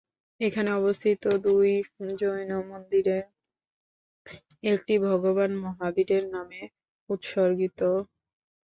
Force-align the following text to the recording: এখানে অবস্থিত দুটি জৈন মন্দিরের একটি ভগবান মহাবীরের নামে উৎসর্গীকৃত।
এখানে 0.39 0.69
অবস্থিত 0.73 1.21
দুটি 1.43 1.75
জৈন 2.15 2.51
মন্দিরের 2.69 3.23
একটি 4.67 4.93
ভগবান 5.07 5.51
মহাবীরের 5.63 6.23
নামে 6.35 6.61
উৎসর্গীকৃত। 7.09 7.79